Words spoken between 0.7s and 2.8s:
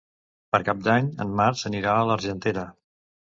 d'Any en Max anirà a l'Argentera.